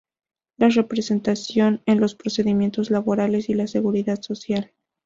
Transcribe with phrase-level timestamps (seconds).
[0.57, 4.71] La representación en los procedimientos laborales y de Seguridad Social.